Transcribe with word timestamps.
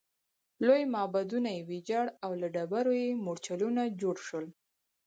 لوی 0.65 0.83
معبدونه 0.95 1.49
یې 1.55 1.61
ویجاړ 1.69 2.05
او 2.25 2.31
له 2.41 2.47
ډبرو 2.55 2.93
یې 3.03 3.09
مورچلونه 3.25 3.81
جوړ 4.01 4.15
شول 4.27 4.45